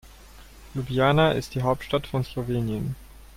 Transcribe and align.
Ljubljana 0.73 1.33
ist 1.33 1.53
die 1.53 1.61
Hauptstadt 1.61 2.07
von 2.07 2.23
Slowenien. 2.23 2.95